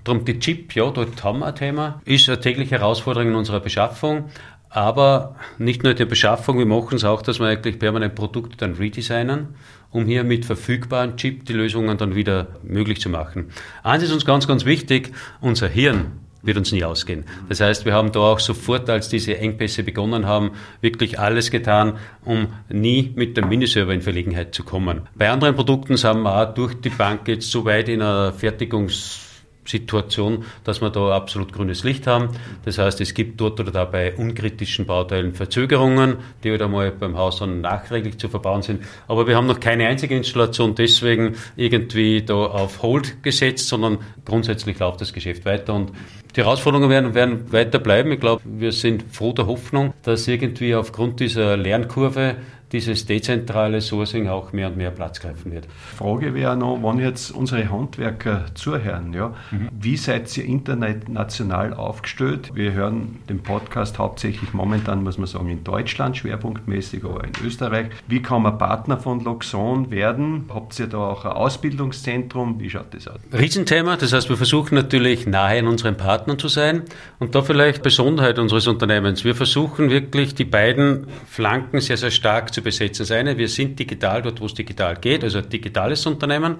[0.06, 2.02] Darum die Chip, ja, dort haben wir ein Thema.
[2.04, 4.26] Ist eine tägliche Herausforderung in unserer Beschaffung.
[4.74, 8.74] Aber nicht nur der Beschaffung, wir machen es auch, dass wir eigentlich permanent Produkte dann
[8.74, 9.50] redesignen,
[9.92, 13.52] um hier mit verfügbaren Chip die Lösungen dann wieder möglich zu machen.
[13.84, 17.24] Eins ist uns ganz, ganz wichtig, unser Hirn wird uns nie ausgehen.
[17.50, 21.98] Das heißt, wir haben da auch sofort, als diese Engpässe begonnen haben, wirklich alles getan,
[22.26, 25.02] um nie mit dem Miniserver in Verlegenheit zu kommen.
[25.14, 29.33] Bei anderen Produkten sind wir auch durch die Bank jetzt so weit in einer Fertigungs
[29.66, 32.30] Situation, dass wir da absolut grünes Licht haben.
[32.66, 37.18] Das heißt, es gibt dort oder da bei unkritischen Bauteilen Verzögerungen, die halt einmal beim
[37.18, 38.84] Haus dann nachträglich zu verbauen sind.
[39.08, 44.80] Aber wir haben noch keine einzige Installation deswegen irgendwie da auf Hold gesetzt, sondern grundsätzlich
[44.80, 45.92] läuft das Geschäft weiter und
[46.36, 48.12] die Herausforderungen werden, werden weiter bleiben.
[48.12, 52.38] Ich glaube, wir sind froh der Hoffnung, dass irgendwie aufgrund dieser Lernkurve
[52.74, 55.68] dieses dezentrale Sourcing auch mehr und mehr Platz greifen wird.
[55.96, 59.70] Frage wäre noch, wenn jetzt unsere Handwerker zuhören, ja, mhm.
[59.80, 62.52] wie seid ihr international aufgestellt?
[62.56, 67.88] Wir hören den Podcast hauptsächlich momentan, muss man sagen, in Deutschland schwerpunktmäßig, aber in Österreich.
[68.08, 70.46] Wie kann man Partner von Loxon werden?
[70.52, 72.60] Habt ihr da auch ein Ausbildungszentrum?
[72.60, 73.20] Wie schaut das aus?
[73.32, 76.82] Riesenthema, das heißt, wir versuchen natürlich nahe an unseren Partnern zu sein
[77.20, 79.24] und da vielleicht Besonderheit unseres Unternehmens.
[79.24, 83.04] Wir versuchen wirklich die beiden Flanken sehr, sehr stark zu besetzen.
[83.04, 86.58] Das eine, wir sind digital dort, wo es digital geht, also ein digitales Unternehmen.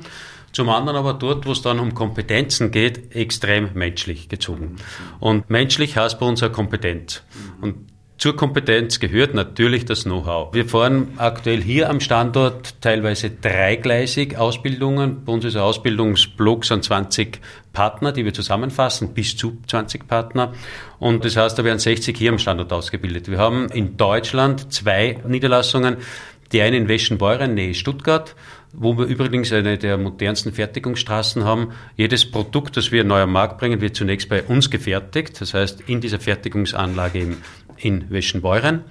[0.52, 4.76] Zum anderen aber dort, wo es dann um Kompetenzen geht, extrem menschlich gezogen.
[5.20, 7.24] Und menschlich heißt bei uns eine Kompetenz.
[7.60, 7.93] Und
[8.24, 10.54] zur Kompetenz gehört natürlich das Know-how.
[10.54, 15.26] Wir fahren aktuell hier am Standort teilweise dreigleisig Ausbildungen.
[15.26, 17.42] Bei uns ist ein Ausbildungsblock sind 20
[17.74, 20.54] Partner, die wir zusammenfassen, bis zu 20 Partner.
[21.00, 23.30] Und das heißt, da werden 60 hier am Standort ausgebildet.
[23.30, 25.98] Wir haben in Deutschland zwei Niederlassungen.
[26.54, 28.36] Die eine in Weschenbeuren, nähe Stuttgart,
[28.74, 31.74] wo wir übrigens eine der modernsten Fertigungsstraßen haben.
[31.98, 35.42] Jedes Produkt, das wir neu am Markt bringen, wird zunächst bei uns gefertigt.
[35.42, 37.38] Das heißt, in dieser Fertigungsanlage in,
[37.84, 38.84] in Weschenbeuren.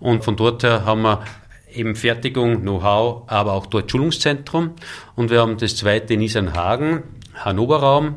[0.00, 1.24] Und von dort her haben wir
[1.72, 4.72] eben Fertigung, Know-how, aber auch dort Schulungszentrum.
[5.16, 7.02] Und wir haben das zweite in Isernhagen,
[7.34, 8.16] Hannover Raum.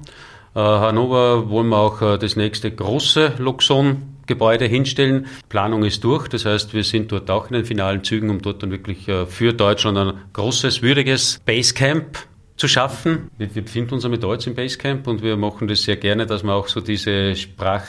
[0.56, 5.28] Äh, Hannover wollen wir auch äh, das nächste große Luxon Gebäude hinstellen.
[5.48, 8.62] Planung ist durch, das heißt, wir sind dort auch in den finalen Zügen, um dort
[8.62, 12.18] dann wirklich äh, für Deutschland ein großes, würdiges Basecamp
[12.58, 13.32] zu schaffen.
[13.38, 16.44] Wir, wir befinden uns mit Deutsch im Basecamp und wir machen das sehr gerne, dass
[16.44, 17.88] wir auch so diese Sprache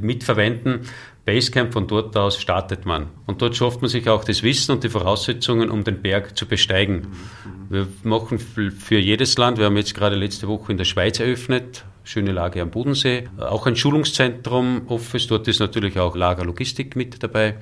[0.00, 0.80] mitverwenden.
[1.24, 3.06] Basecamp, von dort aus startet man.
[3.26, 6.46] Und dort schafft man sich auch das Wissen und die Voraussetzungen, um den Berg zu
[6.46, 7.08] besteigen.
[7.70, 11.84] Wir machen für jedes Land, wir haben jetzt gerade letzte Woche in der Schweiz eröffnet,
[12.04, 17.56] schöne Lage am Bodensee, auch ein Schulungszentrum, Office, dort ist natürlich auch Lagerlogistik mit dabei.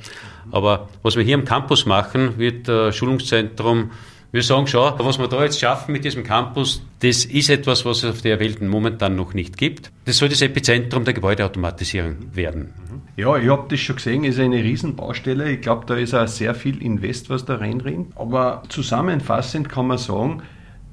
[0.51, 3.93] Aber was wir hier am Campus machen, wird äh, Schulungszentrum
[4.33, 7.99] wir sagen schon, was wir da jetzt schaffen mit diesem Campus, das ist etwas, was
[7.99, 9.93] es auf der Welt momentan noch nicht gibt.
[10.07, 12.73] Das soll das Epizentrum der Gebäudeautomatisierung werden.
[13.17, 15.51] Ja, ich habe das schon gesehen, ist eine Riesenbaustelle.
[15.53, 18.17] Ich glaube, da ist auch sehr viel Invest, was da reinrinnt.
[18.17, 20.43] Aber zusammenfassend kann man sagen,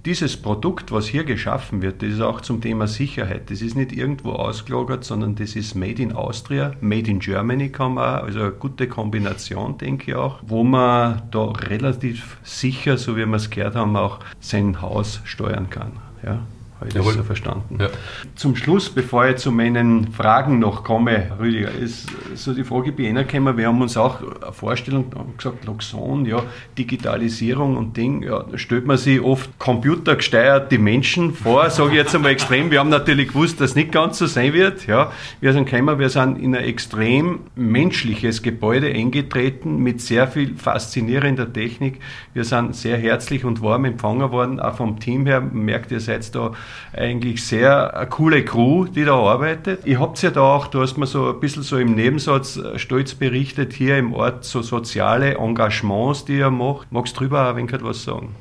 [0.06, 3.50] dieses Produkt, was hier geschaffen wird, das ist auch zum Thema Sicherheit.
[3.50, 7.96] Das ist nicht irgendwo ausgelagert, sondern das ist Made in Austria, Made in Germany kann
[7.96, 13.26] man also eine gute Kombination, denke ich auch, wo man da relativ sicher, so wie
[13.26, 15.92] wir es gehört haben, auch sein Haus steuern kann.
[16.24, 16.40] Ja.
[16.80, 17.78] Habe ich das so verstanden?
[17.78, 17.90] Ja.
[18.36, 23.04] Zum Schluss, bevor ich zu meinen Fragen noch komme, Rüdiger, ist so die Frage bei
[23.04, 23.58] Ihnen gekommen.
[23.58, 26.42] Wir haben uns auch eine Vorstellung gesagt, Loxon, ja,
[26.78, 32.16] Digitalisierung und Ding, ja, da stellt man sich oft computergesteuerte Menschen vor, sage ich jetzt
[32.16, 32.72] einmal extrem.
[32.72, 34.88] Wir haben natürlich gewusst, dass es nicht ganz so sein wird.
[34.88, 35.12] Ja.
[35.42, 41.52] Wir sind gekommen, wir sind in ein extrem menschliches Gebäude eingetreten mit sehr viel faszinierender
[41.52, 42.00] Technik.
[42.34, 45.42] Wir sind sehr herzlich und warm empfangen worden, auch vom Team her.
[45.42, 46.54] Man merkt, ihr seid da
[46.94, 49.86] eigentlich sehr eine coole Crew, die da arbeitet.
[49.86, 52.80] Ihr habt ja da auch, du hast mir so ein bisschen so im Nebensatz äh,
[52.80, 56.92] stolz berichtet, hier im Ort so soziale Engagements, die ihr macht.
[56.92, 58.36] Magst du drüber ein wenig was sagen?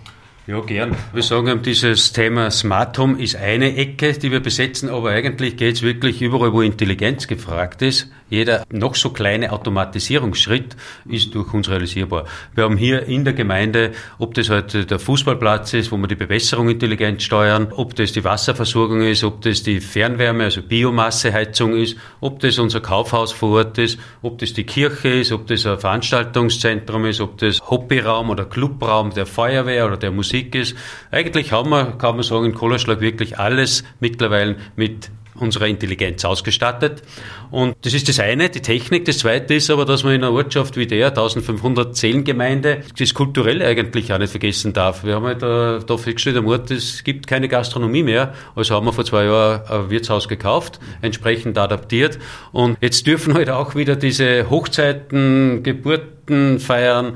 [0.48, 0.96] Ja, gern.
[1.12, 5.74] Wir sagen, dieses Thema Smart Home ist eine Ecke, die wir besetzen, aber eigentlich geht
[5.74, 8.10] es wirklich überall, wo Intelligenz gefragt ist.
[8.30, 12.24] Jeder noch so kleine Automatisierungsschritt ist durch uns realisierbar.
[12.54, 16.14] Wir haben hier in der Gemeinde, ob das halt der Fußballplatz ist, wo wir die
[16.14, 21.96] Bewässerung intelligent steuern, ob das die Wasserversorgung ist, ob das die Fernwärme, also Biomasseheizung ist,
[22.20, 25.78] ob das unser Kaufhaus vor Ort ist, ob das die Kirche ist, ob das ein
[25.78, 30.76] Veranstaltungszentrum ist, ob das Hobbyraum oder Clubraum der Feuerwehr oder der Musik Musik ist.
[31.10, 37.02] Eigentlich haben wir, kann man sagen, in Kohlerschlag wirklich alles mittlerweile mit unserer Intelligenz ausgestattet.
[37.50, 39.04] Und das ist das eine, die Technik.
[39.04, 43.66] Das zweite ist aber, dass man in einer Ortschaft wie der, 1500 Seelengemeinde, das Kulturelle
[43.66, 45.04] eigentlich auch nicht vergessen darf.
[45.04, 48.34] Wir haben halt äh, da festgestellt am Ort, es gibt keine Gastronomie mehr.
[48.54, 52.18] Also haben wir vor zwei Jahren ein Wirtshaus gekauft, entsprechend adaptiert.
[52.52, 57.14] Und jetzt dürfen halt auch wieder diese Hochzeiten, Geburten feiern,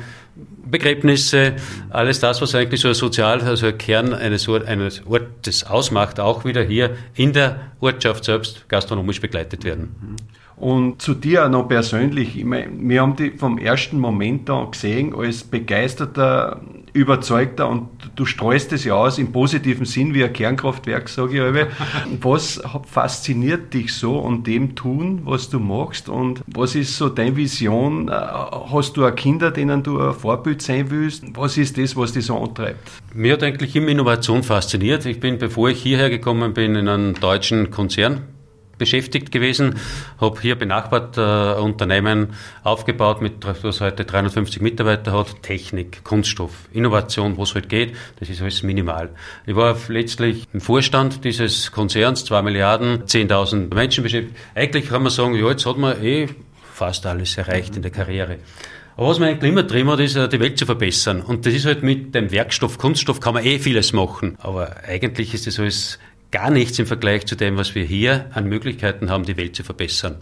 [0.64, 1.54] Begräbnisse,
[1.90, 6.20] alles das, was eigentlich so ein sozial, also ein Kern eines, Ort, eines Ortes ausmacht,
[6.20, 10.16] auch wieder hier in der Ortschaft selbst gastronomisch begleitet werden.
[10.62, 14.70] Und zu dir auch noch persönlich, ich meine, wir haben dich vom ersten Moment an
[14.70, 16.60] gesehen als begeisterter,
[16.92, 21.40] überzeugter und du streust es ja aus im positiven Sinn wie ein Kernkraftwerk, sage ich
[21.40, 21.66] halbe.
[22.20, 27.34] Was fasziniert dich so an dem tun, was du machst und was ist so deine
[27.34, 28.06] Vision?
[28.06, 31.24] Äh, hast du auch Kinder, denen du ein Vorbild sein willst?
[31.34, 32.88] Was ist das, was dich so antreibt?
[33.12, 35.06] Mir hat eigentlich immer Innovation fasziniert.
[35.06, 38.20] Ich bin, bevor ich hierher gekommen bin, in einem deutschen Konzern
[38.78, 39.76] beschäftigt gewesen,
[40.20, 47.36] habe hier benachbart äh, Unternehmen aufgebaut, mit, das heute 350 Mitarbeiter hat, Technik, Kunststoff, Innovation,
[47.36, 49.10] wo es halt geht, das ist alles minimal.
[49.46, 54.36] Ich war letztlich im Vorstand dieses Konzerns, 2 Milliarden, 10.000 Menschen beschäftigt.
[54.54, 56.28] Eigentlich kann man sagen, ja, jetzt hat man eh
[56.72, 58.38] fast alles erreicht in der Karriere.
[58.96, 61.22] Aber was man eigentlich immer drin hat, ist, äh, die Welt zu verbessern.
[61.22, 64.36] Und das ist halt mit dem Werkstoff, Kunststoff kann man eh vieles machen.
[64.40, 65.98] Aber eigentlich ist das alles
[66.32, 69.62] gar nichts im Vergleich zu dem, was wir hier an Möglichkeiten haben, die Welt zu
[69.62, 70.16] verbessern.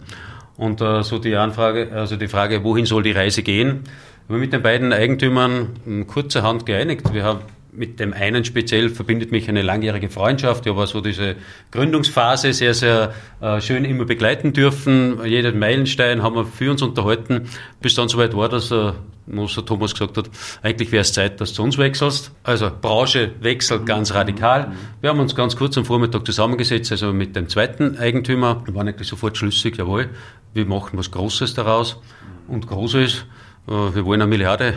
[0.57, 3.85] Und äh, so die Anfrage, also die Frage, wohin soll die Reise gehen?
[4.27, 7.13] Wir haben mit den beiden Eigentümern kurzerhand geeinigt.
[7.13, 7.39] Wir haben
[7.73, 10.65] mit dem einen speziell verbindet mich eine langjährige Freundschaft.
[10.65, 11.35] Ich habe so diese
[11.71, 15.23] Gründungsphase sehr, sehr äh, schön immer begleiten dürfen.
[15.25, 17.49] Jeden Meilenstein haben wir für uns unterhalten,
[17.81, 18.91] bis dann soweit war, dass äh,
[19.25, 20.29] Moser Thomas gesagt hat,
[20.61, 22.31] eigentlich wäre es Zeit, dass du zu uns wechselst.
[22.43, 24.73] Also Branche wechselt ganz radikal.
[24.99, 28.61] Wir haben uns ganz kurz am Vormittag zusammengesetzt, also mit dem zweiten Eigentümer.
[28.65, 30.09] Wir waren eigentlich sofort schlüssig, jawohl,
[30.53, 32.01] wir machen was Großes daraus.
[32.49, 33.25] Und Großes,
[33.67, 34.73] äh, wir wollen eine Milliarde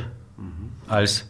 [0.86, 1.28] als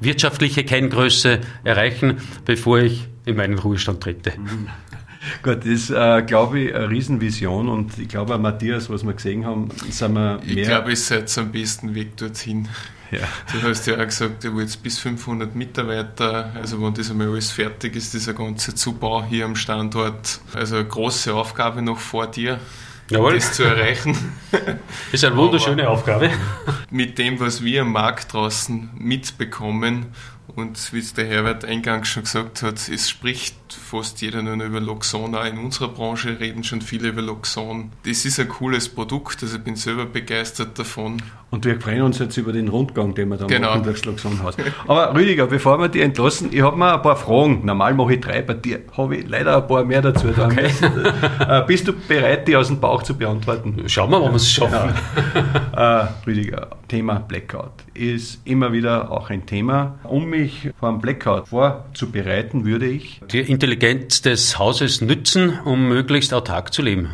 [0.00, 4.32] wirtschaftliche Kenngröße erreichen, bevor ich in meinen Ruhestand trete.
[5.42, 9.46] Gut, das ist, äh, glaube ich, eine Riesenvision und ich glaube, Matthias, was wir gesehen
[9.46, 10.40] haben, sind wir mehr...
[10.44, 12.68] Ich glaube, ihr seid am besten Weg dorthin.
[13.10, 13.20] Ja.
[13.52, 17.50] Du hast ja auch gesagt, du willst bis 500 Mitarbeiter, also wenn das einmal alles
[17.50, 22.58] fertig ist, dieser ganze Zubau hier am Standort, also eine große Aufgabe noch vor dir.
[23.10, 23.34] Jawohl.
[23.34, 24.16] das zu erreichen.
[24.50, 24.62] Das
[25.12, 26.30] ist eine wunderschöne Aufgabe.
[26.90, 30.06] Mit dem, was wir am Markt draußen mitbekommen
[30.56, 34.80] und wie es der Herbert eingangs schon gesagt hat, es spricht fast jeder nur über
[34.80, 35.34] Loxon.
[35.34, 37.90] Auch in unserer Branche reden schon viele über Loxon.
[38.04, 41.22] Das ist ein cooles Produkt, also ich bin selber begeistert davon.
[41.50, 43.70] Und wir freuen uns jetzt über den Rundgang, den wir dann genau.
[43.70, 44.56] machen durchs Loxonhaus.
[44.88, 47.64] Aber Rüdiger, bevor wir dich entlassen, ich habe mal ein paar Fragen.
[47.64, 50.28] Normal mache ich drei, bei dir habe ich leider ein paar mehr dazu.
[50.28, 50.70] Okay.
[51.44, 53.82] Äh, bist du bereit, die aus dem Bauch zu beantworten?
[53.86, 54.94] Schauen wir mal, ob wir es schaffen.
[55.34, 56.00] Genau.
[56.00, 59.98] äh, Rüdiger, Thema Blackout ist immer wieder auch ein Thema.
[60.04, 60.43] Um mich
[60.78, 66.82] vor einem Blackout vorzubereiten, würde ich die Intelligenz des Hauses nützen, um möglichst autark zu
[66.82, 67.10] leben.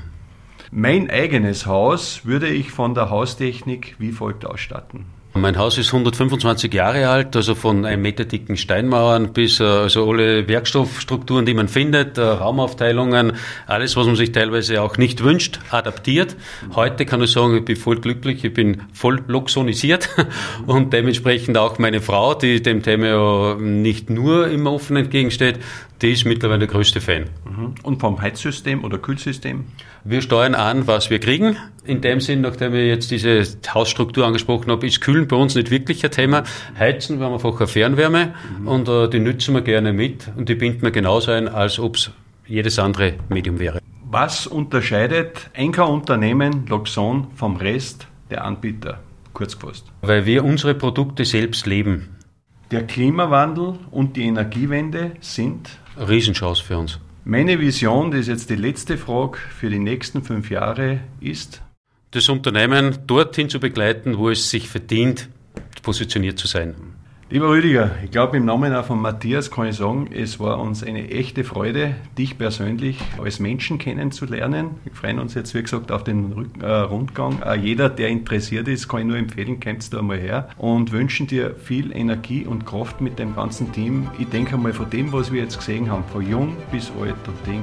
[0.70, 5.06] Mein eigenes Haus würde ich von der Haustechnik wie folgt ausstatten.
[5.32, 10.10] Mein Haus ist 125 Jahre alt, also von einem Meter dicken Steinmauern bis äh, also
[10.10, 13.34] alle Werkstoffstrukturen, die man findet, äh, Raumaufteilungen,
[13.68, 16.36] alles, was man sich teilweise auch nicht wünscht, adaptiert.
[16.74, 20.08] Heute kann ich sagen, ich bin voll glücklich, ich bin voll loxonisiert
[20.66, 25.60] und dementsprechend auch meine Frau, die dem Thema nicht nur im Offen entgegensteht,
[26.02, 27.24] die ist mittlerweile der größte Fan.
[27.44, 27.74] Mhm.
[27.82, 29.66] Und vom Heizsystem oder Kühlsystem?
[30.04, 31.56] Wir steuern an, was wir kriegen.
[31.84, 35.70] In dem Sinn, nachdem ich jetzt diese Hausstruktur angesprochen habe, ist Kühlen bei uns nicht
[35.70, 36.44] wirklich ein Thema.
[36.78, 38.68] Heizen, wir haben einfach eine Fernwärme mhm.
[38.68, 41.96] und äh, die nützen wir gerne mit und die binden wir genauso ein, als ob
[41.96, 42.10] es
[42.46, 43.80] jedes andere Medium wäre.
[44.10, 48.98] Was unterscheidet ein Unternehmen Loxon vom Rest der Anbieter?
[49.32, 49.86] Kurz gefasst.
[50.02, 52.16] Weil wir unsere Produkte selbst leben.
[52.70, 56.98] Der Klimawandel und die Energiewende sind Riesenchance für uns.
[57.24, 61.62] Meine Vision, das ist jetzt die letzte Frage für die nächsten fünf Jahre, ist,
[62.12, 65.28] das Unternehmen dorthin zu begleiten, wo es sich verdient,
[65.82, 66.74] positioniert zu sein.
[67.32, 70.82] Lieber Rüdiger, ich glaube im Namen auch von Matthias kann ich sagen, es war uns
[70.82, 74.70] eine echte Freude, dich persönlich als Menschen kennenzulernen.
[74.82, 77.40] Wir freuen uns jetzt, wie gesagt, auf den äh, Rundgang.
[77.62, 81.54] Jeder, der interessiert ist, kann ich nur empfehlen, kommst du einmal her und wünschen dir
[81.54, 84.08] viel Energie und Kraft mit dem ganzen Team.
[84.18, 87.46] Ich denke einmal von dem, was wir jetzt gesehen haben, von jung bis alt und
[87.46, 87.62] Ding,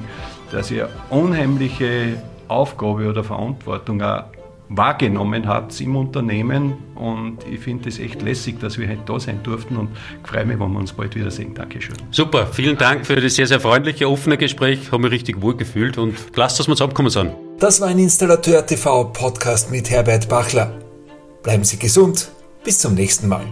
[0.49, 2.15] dass ihr unheimliche
[2.47, 4.23] Aufgabe oder Verantwortung auch
[4.69, 6.73] wahrgenommen habt im Unternehmen.
[6.95, 9.89] Und ich finde es echt lässig, dass wir heute da sein durften und
[10.23, 11.53] freue mich, wenn wir uns bald wiedersehen.
[11.53, 11.95] Dankeschön.
[12.11, 14.91] Super, vielen Dank für das sehr, sehr freundliche, offene Gespräch.
[14.91, 17.31] Habe mich richtig wohl gefühlt und klasse, dass wir zusammengekommen sind.
[17.59, 20.73] Das war ein Installateur TV Podcast mit Herbert Bachler.
[21.43, 22.29] Bleiben Sie gesund.
[22.63, 23.45] Bis zum nächsten Mal.